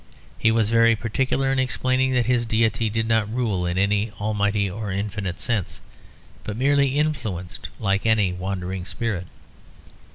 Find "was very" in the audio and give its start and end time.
0.49-0.95